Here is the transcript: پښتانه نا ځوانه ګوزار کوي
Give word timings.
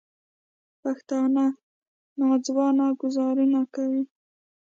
پښتانه 0.81 1.45
نا 2.19 2.27
ځوانه 2.45 2.85
ګوزار 2.99 3.37
کوي 3.75 4.03